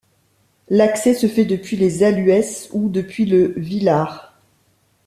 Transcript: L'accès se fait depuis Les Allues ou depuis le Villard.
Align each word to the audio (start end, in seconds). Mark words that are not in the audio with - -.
L'accès 0.69 1.13
se 1.13 1.27
fait 1.27 1.45
depuis 1.45 1.77
Les 1.77 2.01
Allues 2.01 2.41
ou 2.71 2.89
depuis 2.89 3.27
le 3.27 3.53
Villard. 3.55 4.33